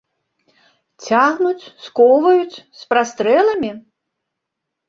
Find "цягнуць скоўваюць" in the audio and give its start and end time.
1.07-2.57